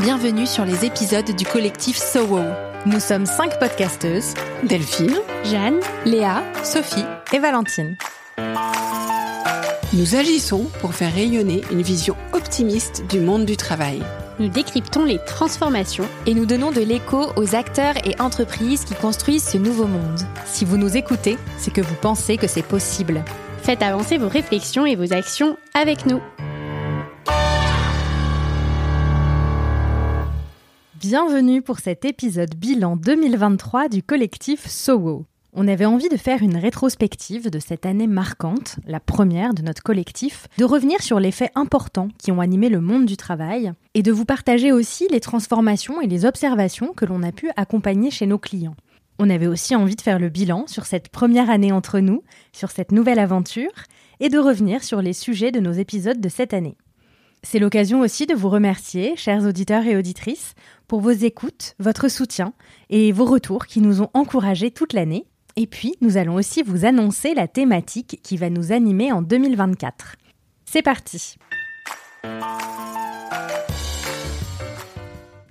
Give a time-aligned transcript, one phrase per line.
[0.00, 2.40] Bienvenue sur les épisodes du collectif SoWo.
[2.86, 4.32] Nous sommes cinq podcasteuses
[4.62, 7.96] Delphine, Jeanne, Léa, Sophie et Valentine.
[9.92, 14.02] Nous agissons pour faire rayonner une vision optimiste du monde du travail.
[14.38, 19.50] Nous décryptons les transformations et nous donnons de l'écho aux acteurs et entreprises qui construisent
[19.50, 20.20] ce nouveau monde.
[20.46, 23.22] Si vous nous écoutez, c'est que vous pensez que c'est possible.
[23.62, 26.22] Faites avancer vos réflexions et vos actions avec nous.
[31.00, 35.24] Bienvenue pour cet épisode bilan 2023 du collectif SOWO.
[35.54, 39.82] On avait envie de faire une rétrospective de cette année marquante, la première de notre
[39.82, 44.02] collectif, de revenir sur les faits importants qui ont animé le monde du travail et
[44.02, 48.26] de vous partager aussi les transformations et les observations que l'on a pu accompagner chez
[48.26, 48.76] nos clients.
[49.18, 52.70] On avait aussi envie de faire le bilan sur cette première année entre nous, sur
[52.70, 53.72] cette nouvelle aventure,
[54.20, 56.76] et de revenir sur les sujets de nos épisodes de cette année.
[57.42, 60.54] C'est l'occasion aussi de vous remercier, chers auditeurs et auditrices,
[60.86, 62.52] pour vos écoutes, votre soutien
[62.90, 66.84] et vos retours qui nous ont encouragés toute l'année et puis, nous allons aussi vous
[66.84, 70.16] annoncer la thématique qui va nous animer en 2024.
[70.64, 71.36] C'est parti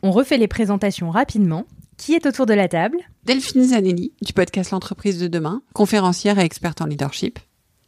[0.01, 1.65] On refait les présentations rapidement.
[1.97, 2.97] Qui est autour de la table?
[3.25, 7.39] Delphine Zanelli, du podcast L'entreprise de demain, conférencière et experte en leadership.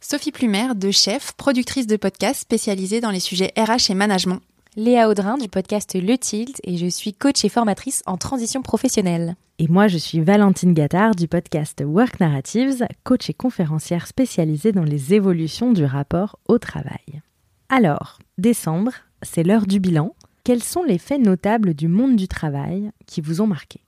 [0.04, 4.40] Sophie Plumer, de chef, productrice de podcast spécialisée dans les sujets RH et management.
[4.74, 9.36] Léa Audrin du podcast Le Tilt et je suis coach et formatrice en transition professionnelle.
[9.60, 14.82] Et moi, je suis Valentine Gattard du podcast Work Narratives, coach et conférencière spécialisée dans
[14.82, 17.22] les évolutions du rapport au travail.
[17.68, 18.90] Alors, décembre,
[19.22, 20.16] c'est l'heure du bilan.
[20.42, 23.78] Quels sont les faits notables du monde du travail qui vous ont marqué?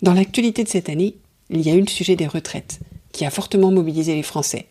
[0.00, 1.16] Dans l'actualité de cette année,
[1.50, 2.78] il y a eu le sujet des retraites,
[3.10, 4.68] qui a fortement mobilisé les Français,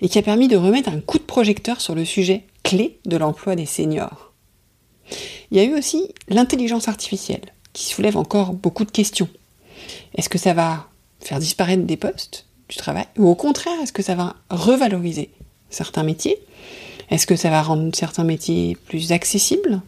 [0.00, 3.16] et qui a permis de remettre un coup de projecteur sur le sujet clé de
[3.16, 4.32] l'emploi des seniors.
[5.50, 9.28] Il y a eu aussi l'intelligence artificielle, qui soulève encore beaucoup de questions.
[10.14, 10.88] Est-ce que ça va
[11.20, 13.06] faire disparaître des postes du travail?
[13.16, 15.30] Ou au contraire, est-ce que ça va revaloriser
[15.70, 16.38] certains métiers?
[17.10, 19.80] Est-ce que ça va rendre certains métiers plus accessibles?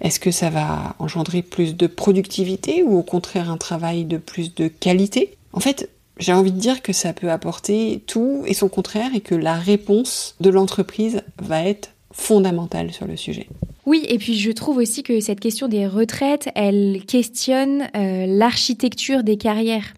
[0.00, 4.54] Est-ce que ça va engendrer plus de productivité ou au contraire un travail de plus
[4.54, 5.36] de qualité?
[5.52, 5.88] En fait,
[6.18, 9.54] j'ai envie de dire que ça peut apporter tout et son contraire et que la
[9.54, 13.48] réponse de l'entreprise va être fondamentale sur le sujet.
[13.86, 19.24] Oui, et puis je trouve aussi que cette question des retraites, elle questionne euh, l'architecture
[19.24, 19.94] des carrières.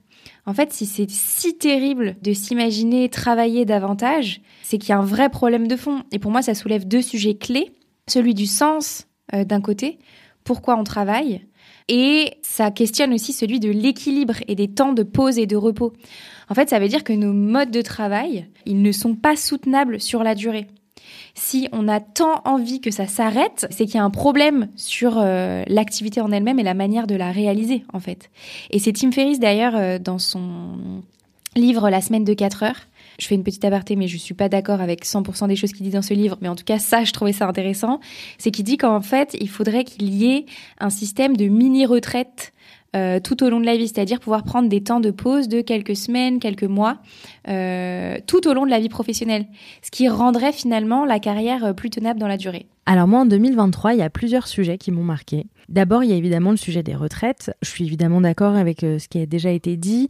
[0.47, 5.05] En fait, si c'est si terrible de s'imaginer travailler davantage, c'est qu'il y a un
[5.05, 6.03] vrai problème de fond.
[6.13, 7.73] Et pour moi, ça soulève deux sujets clés.
[8.09, 9.99] Celui du sens euh, d'un côté,
[10.45, 11.45] pourquoi on travaille,
[11.89, 15.93] et ça questionne aussi celui de l'équilibre et des temps de pause et de repos.
[16.49, 20.01] En fait, ça veut dire que nos modes de travail, ils ne sont pas soutenables
[20.01, 20.67] sur la durée
[21.35, 25.19] si on a tant envie que ça s'arrête, c'est qu'il y a un problème sur
[25.19, 28.31] euh, l'activité en elle-même et la manière de la réaliser, en fait.
[28.71, 31.03] Et c'est Tim Ferriss, d'ailleurs, euh, dans son
[31.55, 32.81] livre La semaine de 4 heures,
[33.19, 35.85] je fais une petite aparté, mais je suis pas d'accord avec 100% des choses qu'il
[35.85, 36.37] dit dans ce livre.
[36.41, 38.01] Mais en tout cas, ça, je trouvais ça intéressant.
[38.39, 40.47] C'est qu'il dit qu'en fait, il faudrait qu'il y ait
[40.79, 42.53] un système de mini-retraite
[42.97, 45.61] euh, tout au long de la vie, c'est-à-dire pouvoir prendre des temps de pause de
[45.61, 46.99] quelques semaines, quelques mois,
[47.49, 49.47] euh, tout au long de la vie professionnelle,
[49.83, 52.67] ce qui rendrait finalement la carrière euh, plus tenable dans la durée.
[52.87, 55.47] Alors moi, en 2023, il y a plusieurs sujets qui m'ont marqué.
[55.69, 57.51] D'abord, il y a évidemment le sujet des retraites.
[57.61, 60.09] Je suis évidemment d'accord avec ce qui a déjà été dit.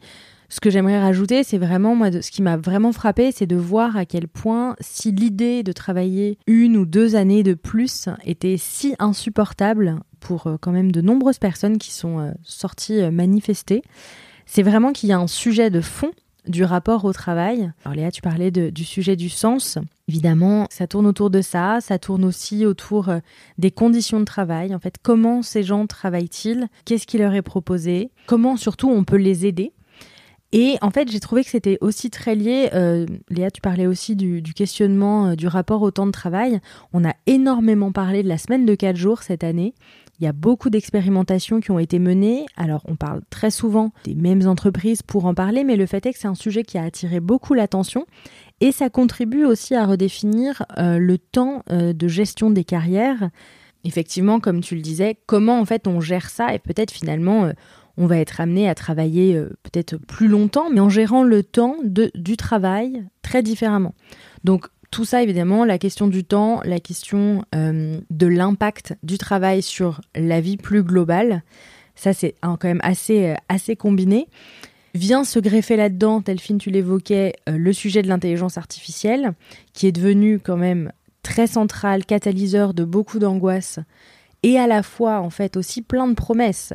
[0.49, 3.97] Ce que j'aimerais rajouter, c'est vraiment, moi, ce qui m'a vraiment frappé, c'est de voir
[3.97, 8.95] à quel point, si l'idée de travailler une ou deux années de plus était si
[8.99, 13.83] insupportable pour euh, quand même de nombreuses personnes qui sont euh, sorties euh, manifester,
[14.47, 16.13] c'est vraiment qu'il y a un sujet de fond
[16.47, 17.73] du rapport au travail.
[17.85, 19.79] Alors Léa, tu parlais du sujet du sens.
[20.07, 23.11] Évidemment, ça tourne autour de ça, ça tourne aussi autour
[23.59, 24.73] des conditions de travail.
[24.73, 26.69] En fait, comment ces gens travaillent-ils?
[26.85, 28.13] Qu'est-ce qui leur est proposé?
[28.29, 29.73] Comment surtout on peut les aider?
[30.59, 32.71] Et en fait, j'ai trouvé que c'était aussi très lié.
[32.73, 36.61] Euh, Léa, tu parlais aussi du, questionnement euh, du rapport au temps de travail.
[36.95, 39.75] On a énormément parlé de la semaine de 4 jours cette année.
[40.19, 42.47] Il y a beaucoup d'expérimentations qui ont été menées.
[42.57, 46.15] Alors, on parle très souvent des mêmes entreprises pour en parler, mais le fait est
[46.15, 48.07] que c'est un sujet qui a attiré beaucoup l'attention
[48.63, 53.29] et ça contribue aussi à redéfinir euh, le temps de gestion des carrières.
[53.85, 57.53] Effectivement, comme tu le disais, comment en fait on gère ça et peut-être finalement
[57.97, 61.77] on va être amené à travailler euh, peut-être plus longtemps, mais en gérant le temps
[61.85, 63.95] de, du travail très différemment.
[64.45, 69.63] Donc tout ça, évidemment, la question du temps, la question euh, de l'impact du travail
[69.63, 71.43] sur la vie plus globale,
[71.95, 74.29] ça c'est quand même assez, euh, assez combiné.
[74.95, 79.35] Vient se greffer là-dedans, Delphine, tu l'évoquais, le sujet de l'intelligence artificielle,
[79.75, 80.91] qui est devenu quand même
[81.23, 83.79] très central, catalyseur de beaucoup d'angoisse
[84.43, 86.73] et à la fois en fait aussi plein de promesses.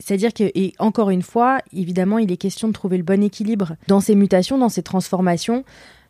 [0.00, 3.76] C'est-à-dire que, et encore une fois, évidemment, il est question de trouver le bon équilibre
[3.86, 5.64] dans ces mutations, dans ces transformations.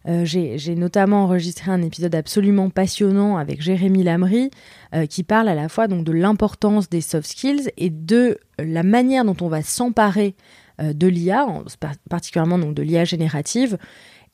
[0.06, 4.50] Euh, j'ai notamment enregistré un épisode absolument passionnant avec Jérémy Lamry
[4.94, 8.82] euh, qui parle à la fois donc de l'importance des soft skills et de la
[8.82, 10.34] manière dont on va s'emparer
[10.82, 11.46] euh, de l'IA,
[12.10, 13.78] particulièrement donc de l'IA générative,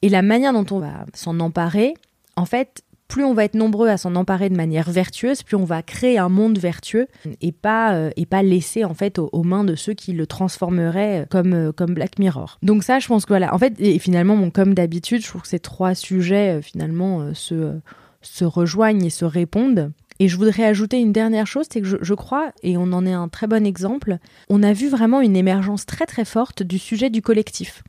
[0.03, 1.95] et la manière dont on va s'en emparer.
[2.35, 5.65] En fait, plus on va être nombreux à s'en emparer de manière vertueuse, plus on
[5.65, 7.09] va créer un monde vertueux
[7.43, 11.27] et pas euh, et pas laisser en fait aux, mains de ceux qui le transformeraient
[11.29, 12.59] comme euh, comme Black Mirror.
[12.63, 13.53] Donc ça, je pense que voilà.
[13.53, 17.75] En fait, et finalement, comme d'habitude, je trouve que ces trois sujets euh, finalement se
[18.23, 19.93] se rejoignent et se répondent.
[20.21, 23.07] Et je voudrais ajouter une dernière chose, c'est que je, je, crois, et on en
[23.07, 24.19] est un très bon exemple,
[24.51, 27.83] on a vu vraiment une émergence très très forte du sujet du collectif.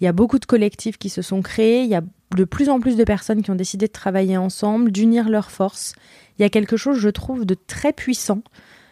[0.00, 2.02] Il y a beaucoup de collectifs qui se sont créés, il y a
[2.34, 5.94] de plus en plus de personnes qui ont décidé de travailler ensemble, d'unir leurs forces.
[6.38, 8.42] Il y a quelque chose, je trouve, de très puissant.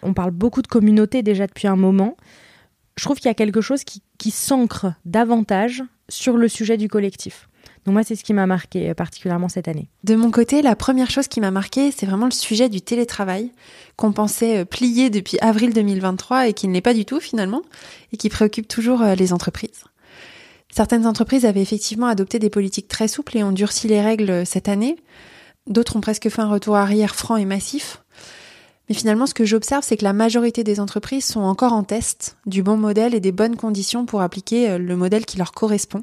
[0.03, 2.17] On parle beaucoup de communauté déjà depuis un moment.
[2.97, 6.89] Je trouve qu'il y a quelque chose qui, qui s'ancre davantage sur le sujet du
[6.89, 7.49] collectif.
[7.85, 9.89] Donc moi, c'est ce qui m'a marqué euh, particulièrement cette année.
[10.05, 13.53] De mon côté, la première chose qui m'a marqué, c'est vraiment le sujet du télétravail,
[13.97, 17.63] qu'on pensait euh, plié depuis avril 2023 et qui ne l'est pas du tout finalement,
[18.13, 19.85] et qui préoccupe toujours euh, les entreprises.
[20.75, 24.69] Certaines entreprises avaient effectivement adopté des politiques très souples et ont durci les règles cette
[24.69, 24.97] année.
[25.69, 28.03] D'autres ont presque fait un retour arrière franc et massif.
[28.89, 32.39] Mais finalement, ce que j'observe, c'est que la majorité des entreprises sont encore en test
[32.45, 36.03] du bon modèle et des bonnes conditions pour appliquer euh, le modèle qui leur correspond.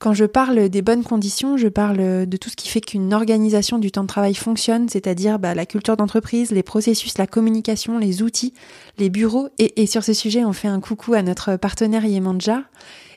[0.00, 3.78] Quand je parle des bonnes conditions, je parle de tout ce qui fait qu'une organisation
[3.78, 8.22] du temps de travail fonctionne, c'est-à-dire bah, la culture d'entreprise, les processus, la communication, les
[8.22, 8.54] outils,
[8.98, 9.48] les bureaux.
[9.58, 12.62] Et, et, sur ce sujet, on fait un coucou à notre partenaire Yemanja.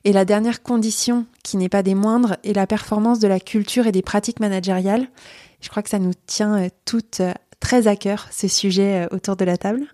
[0.04, 3.86] Et la dernière condition, qui n'est pas des moindres, est la performance de la culture
[3.86, 5.08] et des pratiques managériales.
[5.62, 9.16] Je crois que ça nous tient euh, toutes euh, très à cœur, ce sujet euh,
[9.16, 9.86] autour de la table.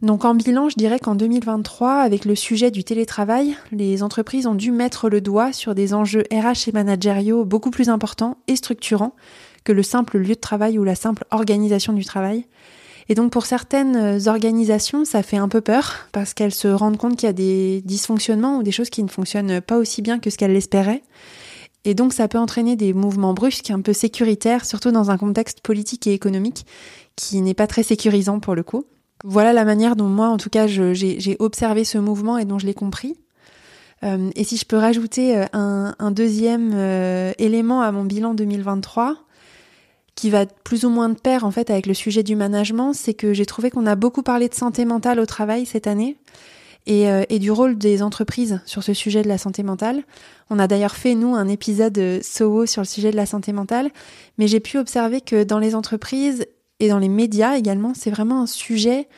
[0.00, 4.54] Donc en bilan, je dirais qu'en 2023, avec le sujet du télétravail, les entreprises ont
[4.54, 9.14] dû mettre le doigt sur des enjeux RH et managériaux beaucoup plus importants et structurants
[9.64, 12.46] que le simple lieu de travail ou la simple organisation du travail.
[13.12, 16.96] Et donc pour certaines euh, organisations, ça fait un peu peur parce qu'elles se rendent
[16.96, 20.18] compte qu'il y a des dysfonctionnements ou des choses qui ne fonctionnent pas aussi bien
[20.18, 21.02] que ce qu'elles l'espéraient.
[21.84, 25.60] Et donc ça peut entraîner des mouvements brusques, un peu sécuritaires, surtout dans un contexte
[25.60, 26.64] politique et économique
[27.14, 28.86] qui n'est pas très sécurisant pour le coup.
[29.24, 32.64] Voilà la manière dont moi, en tout cas, j'ai observé ce mouvement et dont je
[32.64, 33.18] l'ai compris.
[34.04, 36.72] Euh, et si je peux rajouter euh, un, un deuxième
[37.36, 39.18] élément à mon bilan 2023,
[40.14, 43.14] qui va plus ou moins de pair en fait avec le sujet du management, c'est
[43.14, 46.16] que j'ai trouvé qu'on a beaucoup parlé de santé mentale au travail cette année
[46.86, 50.02] et, euh, et, du rôle des entreprises sur ce sujet de la santé mentale.
[50.50, 53.52] On a d'ailleurs fait, nous, un épisode euh, SOHO sur le sujet de la santé
[53.52, 53.90] mentale,
[54.38, 56.44] mais j'ai pu observer que dans les entreprises
[56.80, 59.08] et dans les médias également, c'est vraiment un sujet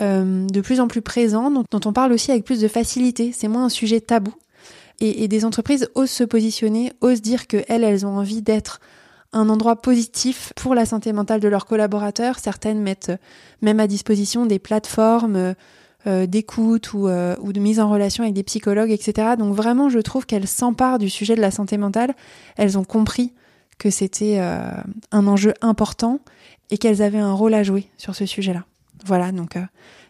[0.00, 3.32] euh, de plus en plus présent, dont, on parle aussi avec plus de facilité.
[3.32, 4.32] C'est moins un sujet tabou.
[5.00, 8.80] Et, et des entreprises osent se positionner, osent dire qu'elles, elles ont envie d'être
[9.32, 12.38] un endroit positif pour la santé mentale de leurs collaborateurs.
[12.38, 13.12] Certaines mettent
[13.62, 15.54] même à disposition des plateformes
[16.06, 19.34] euh, d'écoute ou, euh, de mise en relation avec des psychologues, etc.
[19.38, 22.14] Donc vraiment, je trouve qu'elles s'emparent du sujet de la santé mentale.
[22.56, 23.34] Elles ont compris
[23.78, 24.70] que c'était euh,
[25.12, 26.20] un enjeu important
[26.70, 28.64] et qu'elles avaient un rôle à jouer sur ce sujet-là.
[29.04, 29.58] Voilà, donc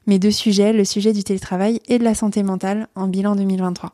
[0.06, 3.92] mes deux sujets, le sujet du télétravail et de la santé mentale en bilan 2023.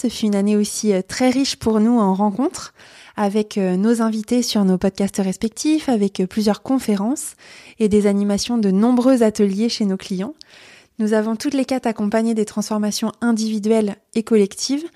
[0.00, 2.72] Ce fut une année aussi euh, très riche pour nous en rencontres
[3.16, 7.34] avec euh, nos invités sur nos podcasts respectifs, avec euh, plusieurs conférences
[7.78, 10.32] et des animations de nombreux ateliers chez nos clients.
[10.98, 14.88] Nous avons toutes les quatre accompagné des transformations individuelles et collectives.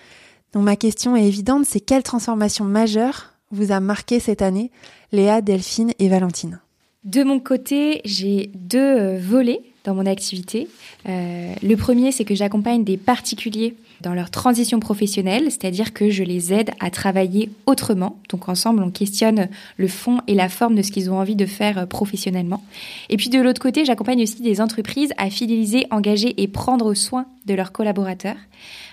[0.54, 4.70] Donc ma question est évidente, c'est quelle transformation majeure vous a marqué cette année,
[5.12, 6.62] Léa, Delphine et Valentine
[7.04, 10.68] De mon côté, j'ai deux volets dans mon activité.
[11.06, 16.52] le premier, c'est que j'accompagne des particuliers dans leur transition professionnelle, c'est-à-dire que je les
[16.52, 18.18] aide à travailler autrement.
[18.28, 21.46] Donc ensemble, on questionne le fond et la forme de ce qu'ils ont envie de
[21.46, 22.62] faire euh, professionnellement.
[23.08, 27.26] Et puis de l'autre côté, j'accompagne aussi des entreprises à fidéliser, engager et prendre soin
[27.46, 28.36] de leurs collaborateurs.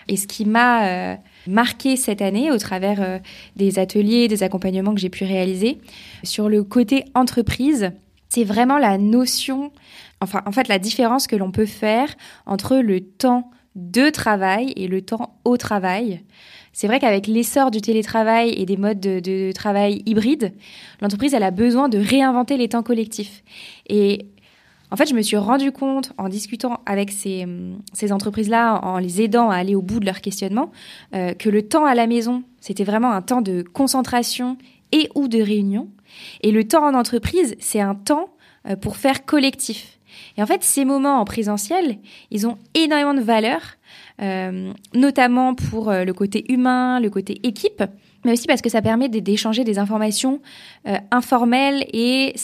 [0.08, 1.16] Et ce qui m'a euh,
[1.48, 3.20] marqué cette année au travers euh,
[3.56, 5.78] des ateliers, des accompagnements que j'ai pu réaliser,
[6.24, 7.92] sur le côté entreprise,
[8.30, 9.72] c'est vraiment la notion,
[10.22, 14.88] enfin en fait la différence que l'on peut faire entre le temps de travail et
[14.88, 16.24] le temps au travail.
[16.74, 20.54] C'est vrai qu'avec l'essor du télétravail et des modes de, travail hybrides,
[21.02, 23.44] l'entreprise elle a besoin de réinventer les temps collectifs.
[23.88, 24.26] Et
[24.90, 27.48] en fait, je me suis rendu compte en discutant avec ces,
[27.94, 30.72] ces entreprises-là, en les aidant à aller au bout de leur questionnement,
[31.16, 34.58] euh, que le temps à la maison, c'était vraiment un temps de concentration
[34.92, 35.90] et ou de réunion,
[36.42, 38.30] Et le temps en entreprise, c'est un temps
[38.68, 39.98] euh, pour faire collectif.
[40.38, 41.98] Et en fait, ces moments en présentiel,
[42.30, 43.62] ils ont énormément de valeur,
[44.22, 47.84] euh, notamment pour euh, le côté humain, le côté équipe,
[48.24, 50.42] mais aussi parce que ça permet d'échanger des informations
[51.10, 52.36] informelles et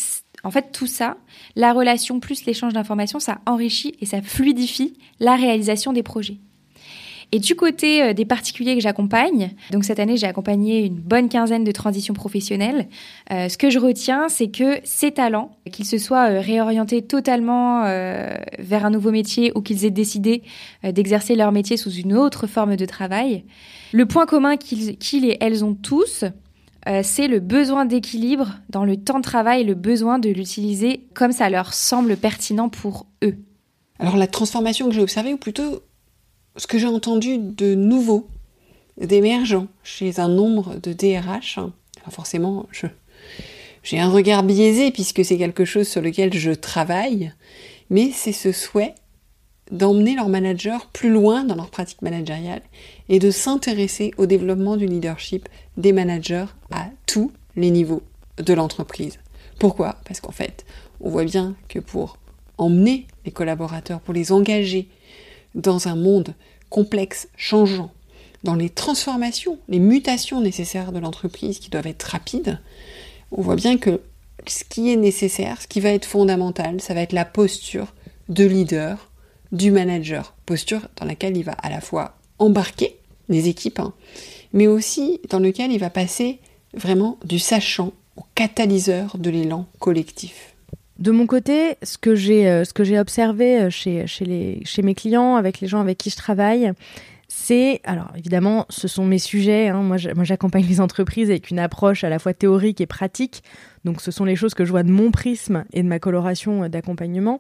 [0.44, 1.18] en fait, tout ça,
[1.56, 6.38] la relation plus l'échange d'informations, ça enrichit et ça fluidifie la réalisation des projets.
[7.34, 11.28] Et du côté euh, des particuliers que j'accompagne, donc cette année j'ai accompagné une bonne
[11.28, 12.88] quinzaine de transitions professionnelles,
[13.32, 17.84] euh, ce que je retiens c'est que ces talents, qu'ils se soient euh, réorientés totalement
[18.60, 20.44] vers un nouveau métier ou qu'ils aient décidé
[20.84, 23.44] d'exercer leur métier sous une autre forme de travail,
[23.92, 26.26] le point commun qu'ils et elles ont tous,
[27.04, 31.50] c'est le besoin d'équilibre dans le temps de travail, le besoin de l'utiliser comme ça
[31.50, 33.36] leur semble pertinent pour eux.
[34.00, 35.82] Alors la transformation que j'ai observée, ou plutôt
[36.58, 38.28] ce que j'ai entendu de nouveau,
[39.00, 41.60] d'émergent chez un nombre de DRH,
[42.10, 42.68] forcément,
[43.84, 47.32] j'ai un regard biaisé puisque c'est quelque chose sur lequel je travaille,
[47.90, 48.96] mais c'est ce souhait
[49.72, 52.62] d'emmener leur manager plus loin dans leur pratique managériale
[53.10, 58.02] et de s'intéresser au développement du leadership des managers à tous les niveaux
[58.38, 59.20] de l'entreprise.
[59.60, 59.98] Pourquoi?
[60.06, 60.66] Parce qu'en fait,
[61.02, 62.18] on voit bien que pour
[62.58, 64.88] emmener les collaborateurs, pour les engager
[65.56, 66.34] dans un monde
[66.70, 67.92] complexe, changeant,
[68.44, 72.60] dans les transformations, les mutations nécessaires de l'entreprise qui doivent être rapides,
[73.32, 74.02] on voit bien que
[74.46, 77.94] ce qui est nécessaire, ce qui va être fondamental, ça va être la posture
[78.30, 79.10] de leader,
[79.52, 80.34] du manager.
[80.46, 82.98] Posture dans laquelle il va à la fois embarquer
[83.30, 83.94] les équipes, hein,
[84.54, 86.40] mais aussi dans lequel il va passer
[86.74, 90.56] vraiment du sachant au catalyseur de l'élan collectif.
[91.00, 92.64] De mon côté, ce que j'ai euh,
[93.00, 96.72] observé euh, chez mes clients, avec les gens avec qui je travaille,
[97.28, 99.68] c'est alors évidemment, ce sont mes sujets.
[99.68, 99.84] Hein.
[99.84, 103.44] moi, j'accompagne les entreprises avec une approche à la fois théorique et pratique.
[103.86, 106.64] Donc, ce sont les choses que je vois de mon prisme et de ma coloration
[106.64, 107.40] euh, d'accompagnement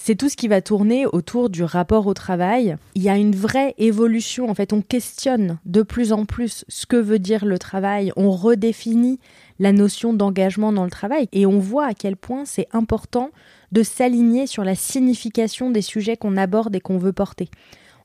[0.00, 2.76] c'est tout ce qui va tourner autour du rapport au travail.
[2.94, 6.86] Il y a une vraie évolution, en fait, on questionne de plus en plus ce
[6.86, 9.18] que veut dire le travail, on redéfinit
[9.58, 13.30] la notion d'engagement dans le travail et on voit à quel point c'est important
[13.72, 17.50] de s'aligner sur la signification des sujets qu'on aborde et qu'on veut porter.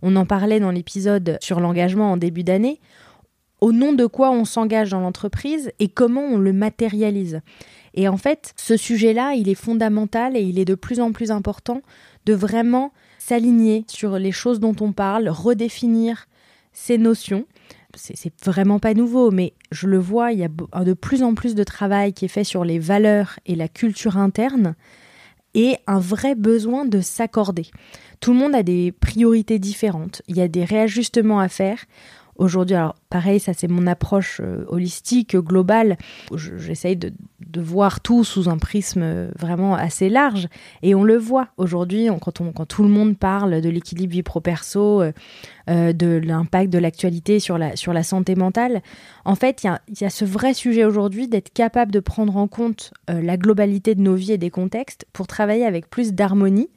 [0.01, 2.79] On en parlait dans l'épisode sur l'engagement en début d'année.
[3.61, 7.39] Au nom de quoi on s'engage dans l'entreprise et comment on le matérialise.
[7.93, 11.31] Et en fait, ce sujet-là, il est fondamental et il est de plus en plus
[11.31, 11.81] important
[12.25, 16.27] de vraiment s'aligner sur les choses dont on parle, redéfinir
[16.73, 17.45] ces notions.
[17.95, 20.49] C'est vraiment pas nouveau, mais je le vois, il y a
[20.83, 24.17] de plus en plus de travail qui est fait sur les valeurs et la culture
[24.17, 24.75] interne
[25.53, 27.67] et un vrai besoin de s'accorder.
[28.19, 31.85] Tout le monde a des priorités différentes, il y a des réajustements à faire.
[32.37, 35.97] Aujourd'hui, alors pareil, ça c'est mon approche euh, holistique, globale.
[36.35, 37.11] J'essaye de,
[37.55, 40.47] voir tout sous un prisme euh, vraiment assez large.
[40.81, 45.03] Et on le voit aujourd'hui, quand, tout le monde parle de l'équilibre vie pro-perso,
[45.69, 48.81] euh, de l'impact de l'actualité sur la, santé mentale.
[49.25, 52.93] En fait, il y a, ce vrai sujet aujourd'hui d'être capable de prendre en compte
[53.07, 56.69] la globalité de nos vies et des contextes pour travailler avec plus d'harmonie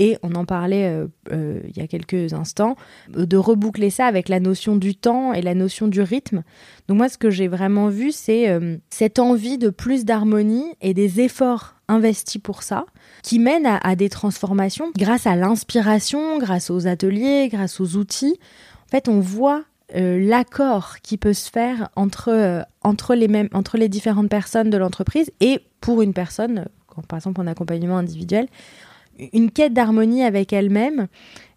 [0.00, 2.74] et on en parlait euh, euh, il y a quelques instants,
[3.10, 6.42] de reboucler ça avec la notion du temps et la notion du rythme.
[6.88, 10.94] Donc moi, ce que j'ai vraiment vu, c'est euh, cette envie de plus d'harmonie et
[10.94, 12.86] des efforts investis pour ça,
[13.22, 18.38] qui mènent à, des transformations grâce à l'inspiration, grâce aux ateliers, grâce aux outils.
[18.86, 23.88] En fait, on voit l'accord qui peut se faire entre, entre, les mêmes, entre les
[23.88, 26.66] différentes personnes de l'entreprise et pour une personne,
[27.08, 28.46] par exemple en accompagnement individuel,
[29.32, 31.08] une quête d'harmonie avec elle-même.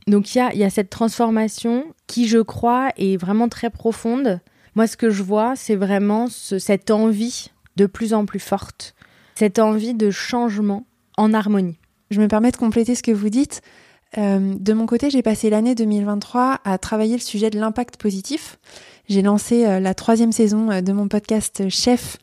[0.07, 4.41] Donc il y a, cette transformation qui, je crois, est vraiment très profonde.
[4.75, 8.95] Moi, ce que je vois, c'est vraiment cette envie de plus en plus forte,
[9.35, 10.85] cette envie de changement
[11.17, 11.77] en harmonie.
[12.11, 13.61] Je me permets de compléter ce que vous dites.
[14.17, 18.59] Euh, de mon côté, j'ai passé l'année 2023 à travailler le sujet de l'impact positif.
[19.09, 22.17] J'ai lancé euh, la troisième saison euh, de mon podcast Chef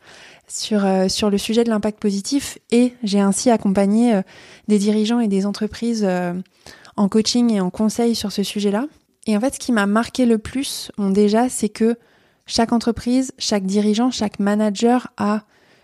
[0.51, 4.21] sur, euh, sur le sujet de l'impact positif et j'ai ainsi accompagné euh,
[4.67, 6.33] des dirigeants et des entreprises euh,
[6.97, 8.85] en coaching et en conseil sur ce sujet-là.
[9.27, 11.97] Et en fait, ce qui m'a marqué le plus, déjà, c'est que
[12.47, 15.43] chaque entreprise, chaque dirigeant, chaque manager a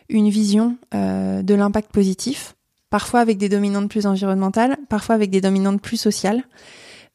[0.10, 2.56] une vision de l'impact positif,
[2.90, 6.44] parfois avec des dominantes plus environnementales, parfois avec des dominantes plus sociales.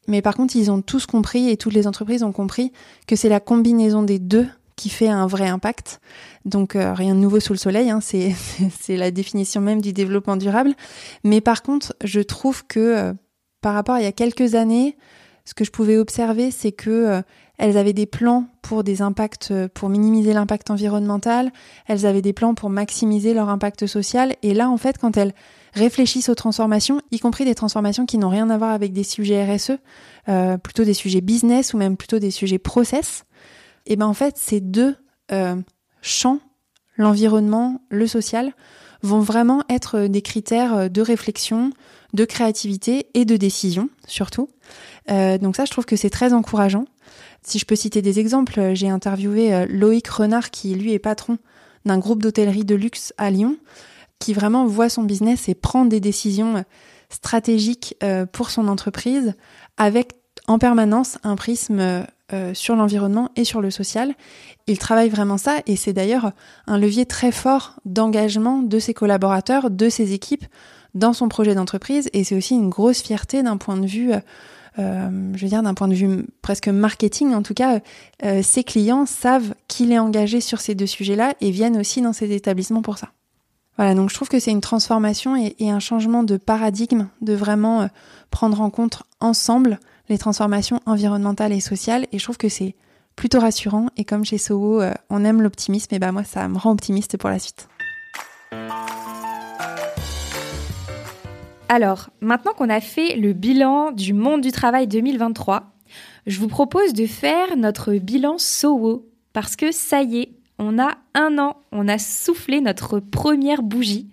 [0.07, 2.71] Mais par contre, ils ont tous compris et toutes les entreprises ont compris
[3.05, 5.99] que c'est la combinaison des deux qui fait un vrai impact.
[6.45, 10.37] Donc euh, rien de nouveau sous le soleil, hein, c'est la définition même du développement
[10.37, 10.73] durable.
[11.23, 13.13] Mais par contre, je trouve que euh,
[13.61, 14.97] par rapport à il y a quelques années,
[15.45, 17.21] ce que je pouvais observer, c'est que euh,
[17.57, 21.51] elles avaient des plans pour des impacts, pour minimiser l'impact environnemental,
[21.85, 24.35] elles avaient des plans pour maximiser leur impact social.
[24.41, 25.33] Et là, en fait, quand elles
[25.73, 29.45] réfléchissent aux transformations, y compris des transformations qui n'ont rien à voir avec des sujets
[29.45, 29.73] RSE,
[30.63, 33.25] plutôt des sujets business ou même plutôt des sujets process,
[33.85, 34.95] et ben en fait, ces deux
[35.31, 35.55] euh,
[36.01, 36.39] champs,
[36.97, 38.53] l'environnement, le social,
[39.01, 41.71] vont vraiment être des critères de réflexion,
[42.13, 44.47] de créativité et de décision, surtout.
[45.11, 46.85] Euh, donc ça, je trouve que c'est très encourageant.
[47.41, 51.37] Si je peux citer des exemples, j'ai interviewé Loïc Renard, qui lui est patron
[51.83, 53.57] d'un groupe d'hôtellerie de luxe à Lyon,
[54.19, 56.63] qui vraiment voit son business et prend des décisions
[57.09, 57.97] stratégiques
[58.31, 59.33] pour son entreprise
[59.75, 60.13] avec
[60.47, 64.15] en permanence un prisme euh, sur l'environnement et sur le social.
[64.65, 66.31] Il travaille vraiment ça et c'est d'ailleurs
[66.67, 70.45] un levier très fort d'engagement de ses collaborateurs, de ses équipes
[70.95, 74.13] dans son projet d'entreprise et c'est aussi une grosse fierté d'un point de vue,
[74.79, 77.81] euh, je veux dire d'un point de vue presque marketing en tout cas,
[78.23, 82.13] euh, ses clients savent qu'il est engagé sur ces deux sujets-là et viennent aussi dans
[82.13, 83.09] ces établissements pour ça.
[83.77, 87.89] Voilà, donc je trouve que c'est une transformation et, un changement de paradigme, de vraiment
[88.29, 89.79] prendre en compte ensemble
[90.09, 92.07] les transformations environnementales et sociales.
[92.11, 92.75] Et je trouve que c'est
[93.15, 93.87] plutôt rassurant.
[93.97, 97.17] Et comme chez Soho, euh, on aime l'optimisme, et ben moi, ça me rend optimiste
[97.17, 97.67] pour la suite.
[101.69, 105.63] Alors, maintenant qu'on a fait le bilan du monde du travail 2023,
[106.27, 109.07] je vous propose de faire notre bilan Soho.
[109.33, 110.29] Parce que ça y est,
[110.59, 114.09] on a un an, on a soufflé notre première bougie.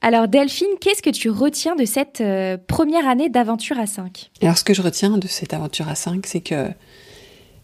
[0.00, 4.56] Alors Delphine, qu'est-ce que tu retiens de cette euh, première année d'aventure à 5 Alors
[4.56, 6.68] ce que je retiens de cette aventure à 5, c'est que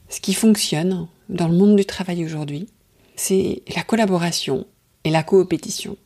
[0.09, 2.67] ce qui fonctionne dans le monde du travail aujourd'hui,
[3.15, 4.67] c'est la collaboration
[5.05, 5.97] et la coopétition.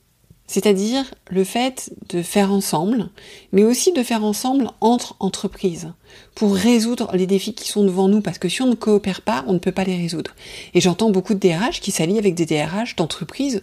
[0.46, 3.10] C'est-à-dire le fait de faire ensemble,
[3.52, 5.92] mais aussi de faire ensemble entre entreprises,
[6.34, 9.44] pour résoudre les défis qui sont devant nous, parce que si on ne coopère pas,
[9.46, 10.34] on ne peut pas les résoudre.
[10.72, 13.62] Et j'entends beaucoup de DRH qui s'allient avec des DRH d'entreprises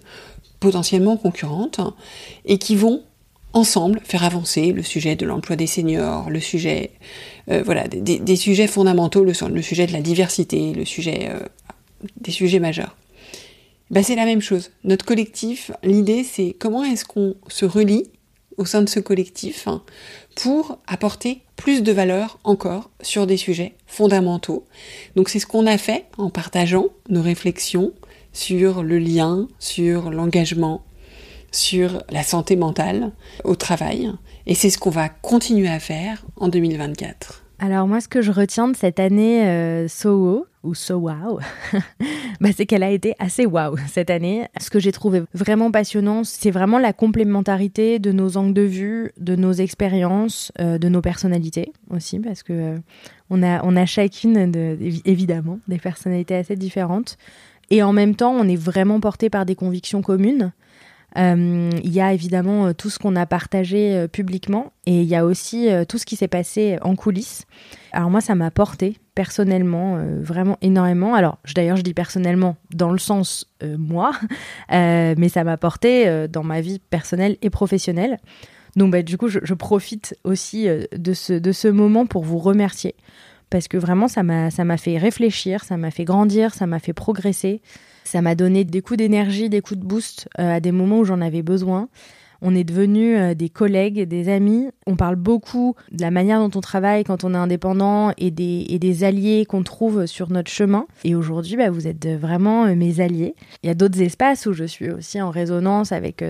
[0.65, 1.79] potentiellement concurrentes
[2.45, 3.03] et qui vont
[3.53, 6.89] ensemble faire avancer le sujet de l'emploi des seniors, le sujet,
[7.51, 11.39] euh, voilà, des, sujets fondamentaux, le, sujet de la diversité, le sujet, euh,
[12.19, 12.97] des sujets majeurs.
[13.91, 14.71] Ben, c'est la même chose.
[14.84, 18.10] Notre collectif, l'idée c'est comment est-ce qu'on se relie
[18.58, 19.84] au sein de ce collectif hein,
[20.36, 24.65] pour apporter plus de valeur encore sur des sujets fondamentaux.
[25.15, 27.93] Donc c'est ce qu'on a fait en partageant nos réflexions,
[28.36, 30.84] sur le lien, sur l'engagement,
[31.52, 33.13] sur la santé mentale
[33.45, 34.12] au travail.
[34.45, 37.45] Et c'est ce qu'on va continuer à faire en 2024.
[37.60, 39.88] Alors moi, ce que je retiens de cette année euh,
[40.65, 41.39] ou So Wow,
[42.41, 44.48] bah, c'est qu'elle a été assez wow cette année.
[44.60, 49.12] Ce que j'ai trouvé vraiment passionnant, c'est vraiment la complémentarité de nos angles de vue,
[49.17, 52.78] de nos expériences, euh, de nos personnalités aussi, parce que euh,
[53.30, 57.17] on, a, on a chacune, de, évidemment, des personnalités assez différentes.
[57.69, 60.51] Et en même temps, on est vraiment porté par des convictions communes.
[61.17, 65.08] Euh, il y a évidemment euh, tout ce qu'on a partagé euh, publiquement et il
[65.08, 67.45] y a aussi tout ce qui s'est passé en coulisses.
[67.91, 71.15] Alors moi, ça m'a porté personnellement vraiment énormément.
[71.15, 74.12] Alors d'ailleurs, je dis personnellement dans le sens moi,
[74.69, 78.19] mais ça m'a porté dans ma vie personnelle et professionnelle.
[78.75, 82.39] Donc bah, du coup, je, je profite aussi de, ce, de ce moment pour vous
[82.39, 82.93] remercier
[83.49, 86.79] parce que vraiment ça m'a ça m'a fait réfléchir, ça m'a fait grandir, ça m'a
[86.79, 87.62] fait progresser,
[88.03, 91.05] ça m'a donné des coups d'énergie, des coups de boost euh, à des moments où
[91.05, 91.89] j'en avais besoin.
[92.41, 94.69] On est devenus euh, des collègues, des amis.
[94.86, 98.65] On parle beaucoup de la manière dont on travaille quand on est indépendant et des,
[98.69, 100.86] et des alliés qu'on trouve sur notre chemin.
[101.03, 103.36] Et aujourd'hui, bah, vous êtes vraiment euh, mes alliés.
[103.63, 106.23] Il y a d'autres espaces où je suis aussi en résonance avec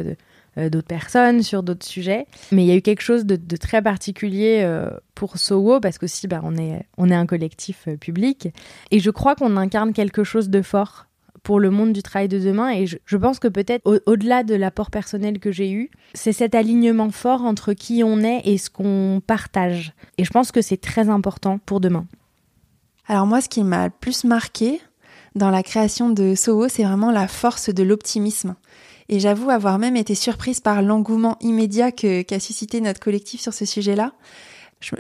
[0.58, 2.28] d'autres personnes sur d'autres sujets.
[2.52, 6.28] Mais il y a eu quelque chose de, très particulier euh, pour Sowo parce qu'aussi
[6.28, 8.50] bah, on, est, on est un collectif euh, public.
[8.92, 11.08] Et je crois qu'on incarne quelque chose de fort
[11.44, 12.72] pour le monde du travail de demain.
[12.72, 17.12] Et je, pense que peut-être au-delà de l'apport personnel que j'ai eu, c'est cet alignement
[17.12, 19.94] fort entre qui on est et ce qu'on partage.
[20.18, 22.08] Et je pense que c'est très important pour demain.
[23.08, 24.82] Alors moi, ce qui m'a le plus marqué
[25.36, 28.56] dans la création de Soho, c'est vraiment la force de l'optimisme.
[29.10, 33.66] Et j'avoue avoir même été surprise par l'engouement immédiat qu'a suscité notre collectif sur ce
[33.66, 34.14] sujet-là.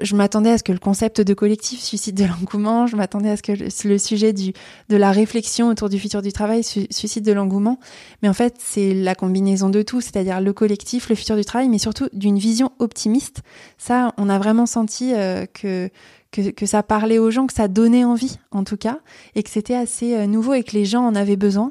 [0.01, 3.37] Je, m'attendais à ce que le concept de collectif suscite de l'engouement, je m'attendais à
[3.37, 3.51] ce que
[3.87, 4.53] le, sujet du,
[4.89, 7.77] de la réflexion autour du futur du travail suscite de l'engouement.
[8.23, 11.69] Mais en fait, c'est la combinaison de tout, c'est-à-dire le collectif, le futur du travail,
[11.69, 13.41] mais surtout d'une vision optimiste.
[13.77, 15.89] Ça, on a vraiment senti euh, que,
[16.31, 18.99] que, que, ça parlait aux gens, que ça donnait envie, en tout cas,
[19.35, 21.69] et que c'était assez euh, nouveau et que les gens en avaient besoin.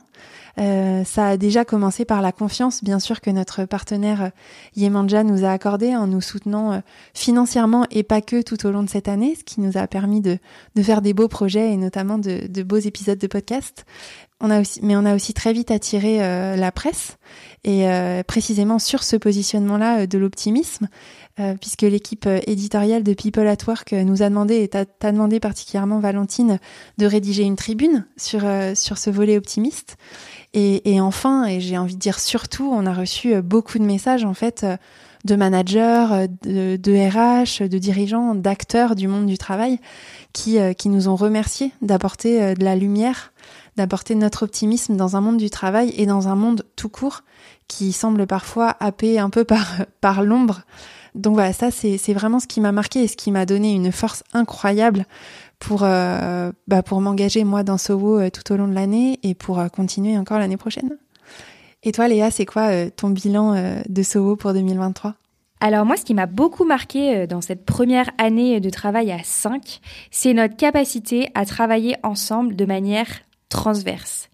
[0.59, 4.29] Euh, ça a déjà commencé par la confiance, bien sûr, que notre partenaire euh,
[4.77, 6.79] Yemanja nous a accordé en nous soutenant euh,
[7.13, 10.21] financièrement et pas que tout au long de cette année, ce qui nous a permis
[10.21, 10.39] de,
[10.77, 13.85] de faire des beaux projets et notamment de, de beaux épisodes de podcast.
[14.41, 17.17] On a aussi, mais on a aussi très vite attiré la presse
[17.63, 17.87] et
[18.27, 20.89] précisément sur ce positionnement-là de l'optimisme.
[21.41, 25.11] Euh, puisque l'équipe euh, éditoriale de People at Work euh, nous a demandé, et t'a
[25.11, 26.61] demandé particulièrement Valentine,
[26.99, 28.43] de rédiger une tribune sur,
[28.77, 29.97] sur ce volet optimiste.
[30.53, 34.25] Et, et enfin, et j'ai envie de dire surtout, on a reçu beaucoup de messages
[34.25, 34.65] en fait
[35.25, 39.81] de managers, de, de RH, de dirigeants, d'acteurs du monde du travail
[40.33, 43.33] qui, qui nous ont remerciés d'apporter de la lumière,
[43.77, 47.23] d'apporter notre optimisme dans un monde du travail et dans un monde tout court
[47.69, 49.67] qui semble parfois happé un peu par,
[50.01, 50.63] par l'ombre
[51.15, 53.93] donc voilà, ça c'est vraiment ce qui m'a marqué et ce qui m'a donné une
[53.93, 55.07] force incroyable
[55.61, 59.35] pour euh, bah pour m'engager moi dans Sowo euh, tout au long de l'année et
[59.35, 60.99] pour euh, continuer encore l'année prochaine.
[61.85, 63.55] Et toi Léa, c'est quoi ton bilan
[63.89, 65.15] de Sowo pour 2023
[65.61, 69.81] alors moi, ce qui m'a beaucoup marqué dans cette première année de travail à 5,
[70.11, 73.07] c'est notre capacité à travailler ensemble de manière
[73.55, 74.29] transverse.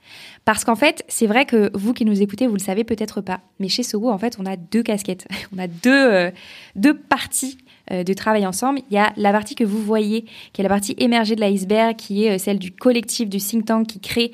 [0.47, 3.41] Parce qu'en fait, c'est vrai que vous qui nous écoutez, vous le savez peut-être pas,
[3.59, 5.29] mais chez Sogo, en fait, on a deux casquettes.
[5.55, 6.31] On a deux, euh,
[6.75, 7.59] deux parties
[7.91, 8.81] euh, de travail ensemble.
[8.91, 11.97] Il y a la partie que vous voyez, qui est la partie émergée de l'iceberg,
[11.97, 14.33] qui est euh, celle du collectif, du think tank, qui crée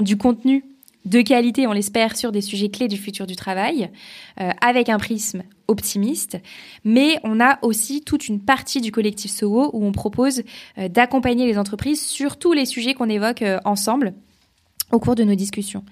[0.00, 0.64] du contenu
[1.08, 3.90] de qualité, on l'espère, sur des sujets clés du futur du travail,
[4.60, 6.38] avec un prisme optimiste.
[6.84, 10.42] Mais on a aussi toute une partie du collectif SOWO où on propose
[10.76, 14.14] d'accompagner les entreprises sur tous les sujets qu'on évoque ensemble
[14.90, 15.84] au cours de nos discussions.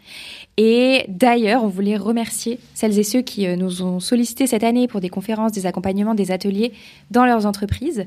[0.57, 4.89] Et d'ailleurs, on voulait remercier celles et ceux qui euh, nous ont sollicité cette année
[4.89, 6.73] pour des conférences, des accompagnements, des ateliers
[7.11, 8.07] dans leurs entreprises.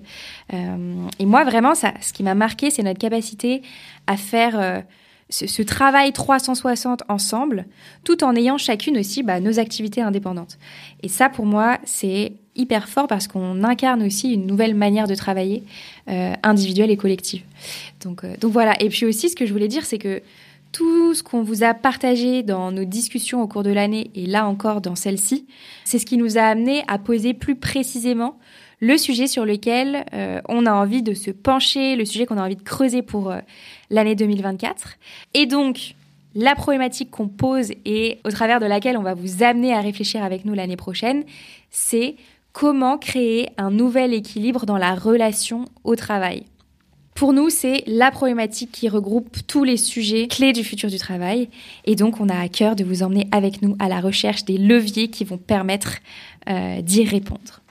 [0.53, 3.61] Euh, et moi, vraiment, ça, ce qui m'a marqué, c'est notre capacité
[4.07, 4.83] à faire
[5.29, 7.65] euh, ce, travail 360 ensemble,
[8.03, 10.57] tout en ayant chacune aussi bah, nos activités indépendantes.
[11.03, 15.15] Et ça, pour moi, c'est hyper fort parce qu'on incarne aussi une nouvelle manière de
[15.15, 15.63] travailler
[16.43, 17.41] individuelle et collective.
[18.01, 18.75] Donc, donc voilà.
[18.81, 20.21] Et puis aussi, ce que je voulais dire, c'est que
[20.71, 24.47] tout ce qu'on vous a partagé dans nos discussions au cours de l'année et là
[24.47, 25.47] encore dans celle-ci,
[25.83, 28.37] c'est ce qui nous a amené à poser plus précisément
[28.79, 32.43] le sujet sur lequel euh, on a envie de se pencher, le sujet qu'on a
[32.43, 33.39] envie de creuser pour euh,
[33.89, 34.95] l'année 2024.
[35.33, 35.95] Et donc,
[36.35, 40.23] la problématique qu'on pose et au travers de laquelle on va vous amener à réfléchir
[40.23, 41.23] avec nous l'année prochaine,
[41.69, 42.15] c'est
[42.53, 46.43] comment créer un nouvel équilibre dans la relation au travail.
[47.15, 51.49] Pour nous, c'est la problématique qui regroupe tous les sujets clés du futur du travail.
[51.83, 54.57] Et donc, on a à cœur de vous emmener avec nous à la recherche des
[54.57, 55.97] leviers qui vont permettre
[56.47, 57.61] euh, d'y répondre.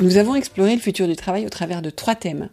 [0.00, 2.48] Nous avons exploré le futur du travail au travers de trois thèmes.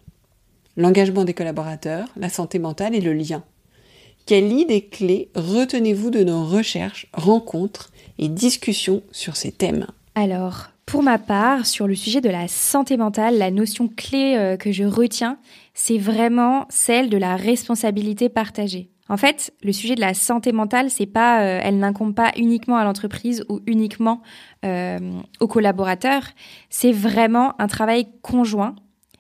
[0.76, 3.44] L'engagement des collaborateurs, la santé mentale et le lien.
[4.26, 9.88] Quelle idée clé retenez-vous de nos recherches, rencontres et discussions sur ces thèmes?
[10.16, 14.58] Alors, pour ma part, sur le sujet de la santé mentale, la notion clé euh,
[14.58, 15.38] que je retiens,
[15.74, 18.90] c'est vraiment celle de la responsabilité partagée.
[19.10, 22.78] En fait, le sujet de la santé mentale, c'est pas, euh, elle n'incombe pas uniquement
[22.78, 24.22] à l'entreprise ou uniquement
[24.66, 25.00] euh,
[25.40, 26.24] aux collaborateurs.
[26.70, 28.76] C'est vraiment un travail conjoint.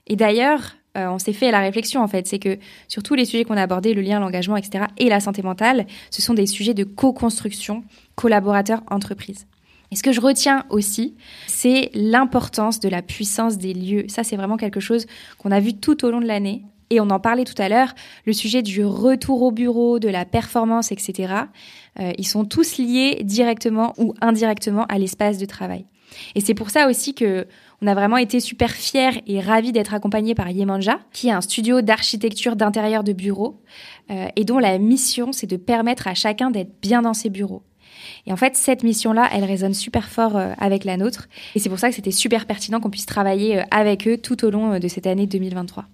[0.07, 3.43] Et d'ailleurs, on s'est fait la réflexion en fait, c'est que sur tous les sujets
[3.43, 6.73] qu'on a abordés, le lien, l'engagement, etc., et la santé mentale, ce sont des sujets
[6.73, 7.83] de co-construction
[8.15, 9.45] collaborateur-entreprise.
[9.91, 11.15] Et ce que je retiens aussi,
[11.47, 14.05] c'est l'importance de la puissance des lieux.
[14.09, 15.05] Ça, c'est vraiment quelque chose
[15.37, 16.63] qu'on a vu tout au long de l'année.
[16.89, 17.93] Et on en parlait tout à l'heure,
[18.25, 21.33] le sujet du retour au bureau, de la performance, etc.
[21.99, 25.85] Euh, ils sont tous liés directement ou indirectement à l'espace de travail.
[26.35, 27.47] Et c'est pour ça aussi que
[27.81, 31.41] on a vraiment été super fiers et ravis d'être accompagnés par Yemanja, qui est un
[31.41, 33.61] studio d'architecture d'intérieur de bureau
[34.09, 37.63] euh, et dont la mission c'est de permettre à chacun d'être bien dans ses bureaux.
[38.25, 41.27] Et en fait, cette mission-là, elle résonne super fort euh, avec la nôtre.
[41.55, 44.49] Et c'est pour ça que c'était super pertinent qu'on puisse travailler avec eux tout au
[44.49, 45.85] long de cette année 2023.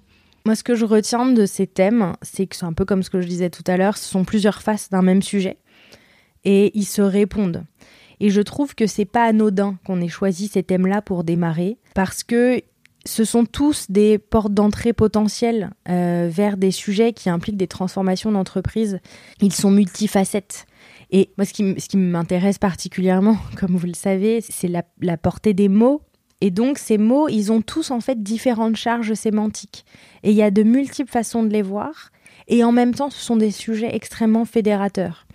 [0.46, 3.10] Moi, ce que je retiens de ces thèmes, c'est que c'est un peu comme ce
[3.10, 5.58] que je disais tout à l'heure, ce sont plusieurs faces d'un même sujet
[6.44, 7.64] et ils se répondent.
[8.20, 12.24] Et je trouve que c'est pas anodin qu'on ait choisi ces thèmes-là pour démarrer parce
[12.24, 12.62] que
[13.06, 19.00] ce sont tous des portes d'entrée potentielles vers des sujets qui impliquent des transformations d'entreprise.
[19.42, 20.66] Ils sont multifacettes.
[21.12, 26.02] Et moi, ce qui, m'intéresse particulièrement, comme vous le savez, c'est la, portée des mots.
[26.46, 29.86] Et donc, ces mots, ils ont tous en fait différentes charges sémantiques.
[30.24, 32.12] Et il y a de multiples façons de les voir.
[32.50, 35.26] Et en même temps, ce sont des sujets extrêmement fédérateurs.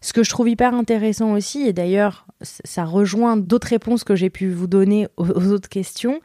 [0.00, 4.28] Ce que je trouve hyper intéressant aussi, et d'ailleurs, ça rejoint d'autres réponses que j'ai
[4.28, 6.18] pu vous donner aux autres questions,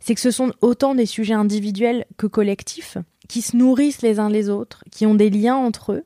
[0.00, 2.96] c'est que ce sont autant des sujets individuels que collectifs.
[3.28, 6.04] qui se nourrissent les uns les autres, qui ont des liens entre eux.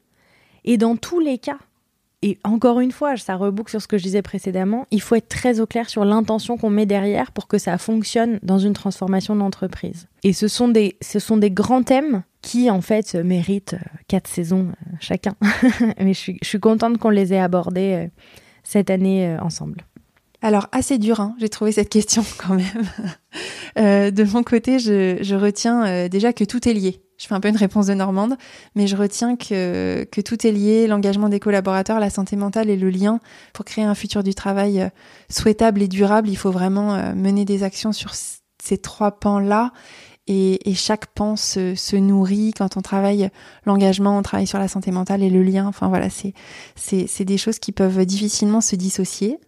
[0.64, 1.58] Et dans tous les cas,
[2.22, 5.28] et encore une fois, ça reboucle sur ce que je disais précédemment, il faut être
[5.28, 9.36] très au clair sur l'intention qu'on met derrière pour que ça fonctionne dans une transformation
[9.36, 10.08] d'entreprise.
[10.22, 14.28] Et ce sont des, ce sont des grands thèmes qui, en fait, méritent euh, quatre
[14.28, 15.34] saisons euh, chacun.
[16.00, 18.08] Mais je suis, je suis contente qu'on les ait abordés euh,
[18.62, 19.82] cette année ensemble.
[20.42, 22.66] Alors, assez dur, hein, j'ai trouvé cette question quand même.
[24.12, 27.00] de mon côté, je, je retiens déjà que tout est lié.
[27.18, 28.36] Je fais un peu une réponse de Normande,
[28.74, 32.76] mais je retiens que, que tout est lié, l'engagement des collaborateurs, la santé mentale et
[32.76, 33.20] le lien.
[33.52, 34.88] Pour créer un futur du travail euh,
[35.30, 39.72] souhaitable et durable, il faut vraiment euh, mener des actions sur ces trois pans-là.
[40.28, 43.30] Et, et, chaque pan se, se, nourrit quand on travaille
[43.64, 45.66] l'engagement, on travaille sur la santé mentale et le lien.
[45.66, 46.34] Enfin voilà, c'est
[46.74, 49.38] c'est des choses qui peuvent difficilement se dissocier.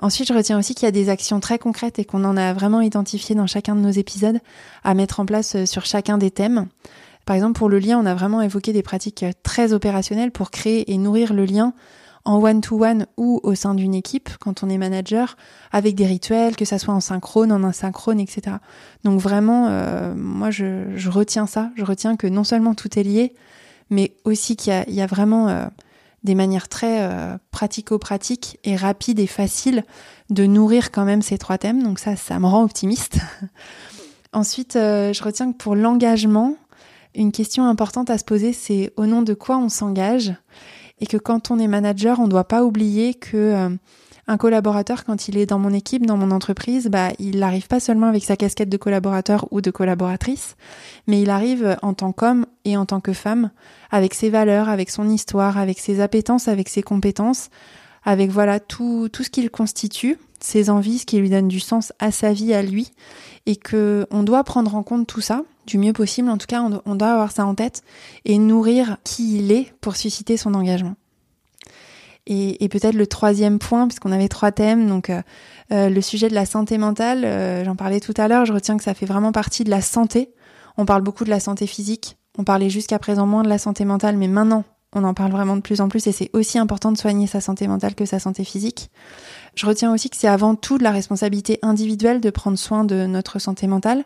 [0.00, 2.52] Ensuite, je retiens aussi qu'il y a des actions très concrètes et qu'on en a
[2.52, 4.38] vraiment identifié dans chacun de nos épisodes
[4.84, 6.66] à mettre en place euh, sur chacun des thèmes.
[7.26, 10.50] Par exemple, pour le lien, on a vraiment évoqué des pratiques euh, très opérationnelles pour
[10.50, 11.74] créer et nourrir le lien
[12.28, 15.38] en one-to-one ou au sein d'une équipe quand on est manager,
[15.72, 18.56] avec des rituels, que ça soit en synchrone, en asynchrone, etc.
[19.02, 21.70] Donc vraiment, euh, moi, je, retiens ça.
[21.74, 23.32] Je retiens que non seulement tout est lié,
[23.88, 25.64] mais aussi qu'il y, a, vraiment euh,
[26.22, 29.82] des manières très euh, pratico-pratiques et rapides et faciles
[30.28, 31.82] de nourrir quand même ces trois thèmes.
[31.82, 33.20] Donc ça, ça me rend optimiste.
[34.34, 36.56] Ensuite, je retiens que pour l'engagement,
[37.14, 40.34] une question importante à se poser, c'est au nom de quoi on s'engage?
[41.00, 43.68] Et que quand on est manager, on ne doit pas oublier que euh,
[44.26, 47.80] un collaborateur, quand il est dans mon équipe, dans mon entreprise, bah, il n'arrive pas
[47.80, 50.56] seulement avec sa casquette de collaborateur ou de collaboratrice,
[51.06, 53.50] mais il arrive en tant qu'homme et en tant que femme,
[53.90, 57.48] avec ses valeurs, avec son histoire, avec ses appétences, avec ses compétences,
[58.04, 61.94] avec voilà tout, tout ce qu'il constitue, ses envies, ce qui lui donne du sens
[61.98, 62.90] à sa vie, à lui,
[63.46, 66.28] et que on doit prendre en compte tout ça du mieux possible.
[66.30, 67.82] En tout cas, on, doit avoir ça en tête
[68.24, 70.96] et nourrir qui il est pour susciter son engagement.
[72.26, 75.22] Et, et peut-être le troisième point, puisqu'on avait trois thèmes, donc euh,
[75.72, 78.76] euh, le sujet de la santé mentale, euh, j'en parlais tout à l'heure, je retiens
[78.76, 80.30] que ça fait vraiment partie de la santé.
[80.76, 83.84] On parle beaucoup de la santé physique, on parlait jusqu'à présent moins de la santé
[83.84, 86.92] mentale, mais maintenant on en parle vraiment de plus en plus et c'est aussi important
[86.92, 88.90] de soigner sa santé mentale que sa santé physique.
[89.54, 93.06] Je retiens aussi que c'est avant tout de la responsabilité individuelle de prendre soin de
[93.06, 94.04] notre santé mentale.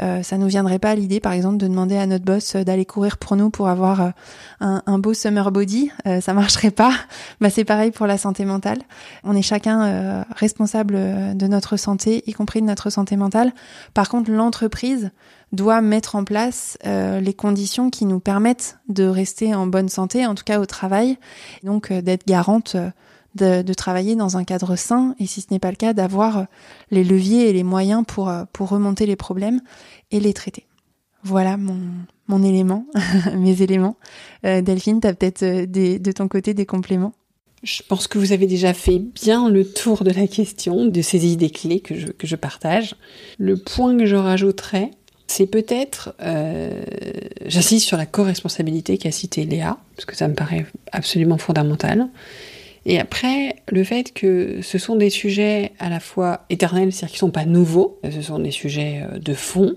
[0.00, 2.62] Euh, ça nous viendrait pas à l'idée, par exemple, de demander à notre boss euh,
[2.64, 4.10] d'aller courir pour nous pour avoir euh,
[4.60, 5.90] un, beau summer body.
[6.06, 6.92] Euh, ça marcherait pas.
[7.40, 8.78] Bah, c'est pareil pour la santé mentale.
[9.22, 10.96] On est chacun euh, responsable
[11.36, 13.52] de notre santé, y compris de notre santé mentale.
[13.94, 15.12] Par contre, l'entreprise
[15.52, 20.34] doit mettre en place les conditions qui nous permettent de rester en bonne santé, en
[20.34, 21.16] tout cas au travail,
[21.62, 22.76] donc d'être garante
[23.34, 26.46] de, de, travailler dans un cadre sain et si ce n'est pas le cas, d'avoir
[26.90, 29.60] les leviers et les moyens pour, pour remonter les problèmes
[30.10, 30.66] et les traiter.
[31.24, 31.78] Voilà mon,
[32.28, 32.86] mon élément,
[33.36, 33.96] mes éléments.
[34.44, 37.14] Euh, Delphine, tu as peut-être euh, de ton côté des compléments?
[37.64, 41.26] Je pense que vous avez déjà fait bien le tour de la question, de ces
[41.26, 42.94] idées clés que je, que je partage.
[43.38, 44.92] Le point que je rajouterais,
[45.28, 46.82] c'est peut-être, euh,
[47.46, 52.08] j'insiste sur la co-responsabilité qu'a cité Léa, parce que ça me paraît absolument fondamental.
[52.86, 57.26] Et après, le fait que ce sont des sujets à la fois éternels, c'est-à-dire qu'ils
[57.26, 59.76] ne sont pas nouveaux, ce sont des sujets euh, de fond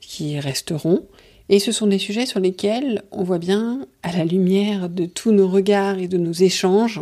[0.00, 1.02] qui resteront,
[1.48, 5.32] et ce sont des sujets sur lesquels on voit bien, à la lumière de tous
[5.32, 7.00] nos regards et de nos échanges,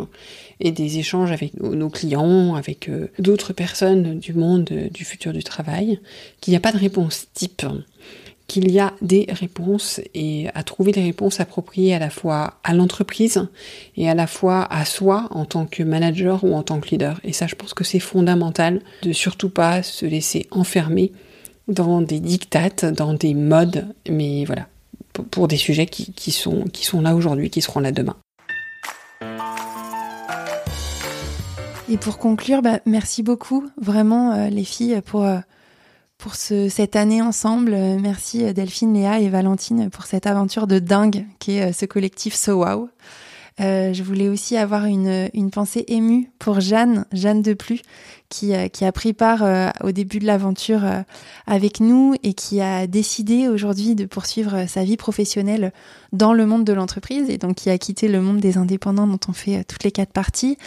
[0.59, 5.33] et des échanges avec nos, clients, avec euh, d'autres personnes du monde euh, du futur
[5.33, 5.99] du travail,
[6.41, 7.65] qu'il n'y a pas de réponse type
[8.47, 12.73] qu'il y a des réponses et à trouver les réponses appropriées à la fois à
[12.73, 13.47] l'entreprise
[13.95, 17.19] et à la fois à soi en tant que manager ou en tant que leader.
[17.23, 21.11] Et ça, je pense que c'est fondamental de surtout pas se laisser enfermer
[21.67, 24.67] dans des dictates, dans des modes, mais voilà,
[25.31, 28.15] pour des sujets qui, sont, qui sont là aujourd'hui, qui seront là demain.
[31.89, 35.39] Et pour conclure, bah, merci beaucoup vraiment euh, les filles pour euh,
[36.17, 37.73] pour ce, cette année ensemble.
[37.73, 42.33] Euh, merci Delphine, Léa et Valentine pour cette aventure de dingue qui est ce collectif
[42.35, 42.89] So Wow.
[43.59, 47.81] Euh, je voulais aussi avoir une, une pensée émue pour Jeanne, Jeanne de Plus,
[48.29, 51.01] qui, qui a pris part euh, au début de l'aventure euh,
[51.45, 55.71] avec nous et qui a décidé aujourd'hui de poursuivre sa vie professionnelle
[56.13, 59.19] dans le monde de l'entreprise et donc qui a quitté le monde des indépendants dont
[59.27, 60.57] on fait toutes les quatre parties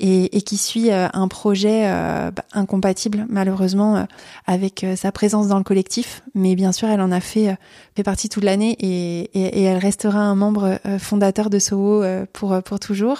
[0.00, 4.06] et, qui suit un projet bah, incompatible malheureusement
[4.46, 6.22] avec sa présence dans le collectif.
[6.34, 7.56] Mais bien sûr, elle en a fait,
[7.96, 12.62] fait partie toute l'année et, et, et, elle restera un membre fondateur de Soho pour,
[12.62, 13.18] pour toujours.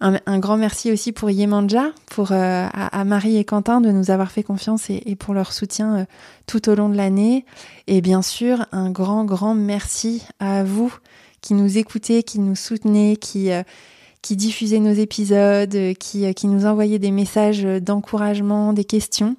[0.00, 4.42] Un, grand merci aussi pour Yemanja, pour à, Marie et Quentin de nous avoir fait
[4.42, 6.06] confiance et, et pour leur soutien
[6.46, 7.46] tout au long de l'année.
[7.86, 10.94] Et bien sûr, un grand, grand merci à vous
[11.40, 13.50] qui nous écoutez, qui nous soutenez, qui
[14.26, 19.36] qui diffusait nos épisodes, euh, qui, euh, qui nous envoyait des messages d'encouragement, des questions,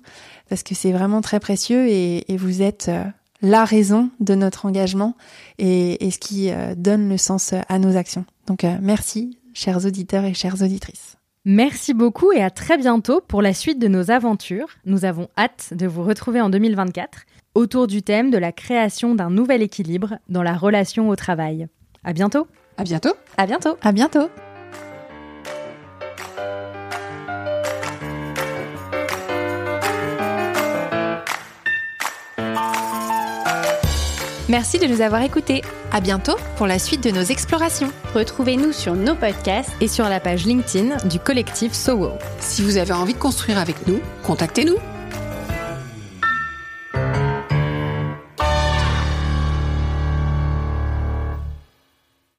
[0.47, 3.03] parce que c'est vraiment très précieux et, vous êtes euh,
[3.41, 5.17] la raison de notre engagement
[5.59, 8.25] et, ce qui donne le sens à nos actions.
[8.47, 11.17] Donc merci, chers auditeurs et chères auditrices.
[11.43, 14.67] Merci beaucoup et à très bientôt pour la suite de nos aventures.
[14.85, 17.21] Nous avons hâte de vous retrouver en 2024
[17.55, 21.67] autour du thème de la création d'un nouvel équilibre dans la relation au travail.
[22.03, 22.47] À bientôt.
[22.77, 23.13] À bientôt.
[23.37, 23.77] À bientôt.
[23.81, 24.29] À bientôt.
[34.49, 35.61] Merci de nous avoir écoutés.
[35.91, 37.91] À bientôt pour la suite de nos explorations.
[38.13, 42.11] Retrouvez-nous sur nos podcasts et sur la page LinkedIn du collectif SOWO.
[42.39, 44.77] Si vous avez envie de construire avec nous, contactez-nous.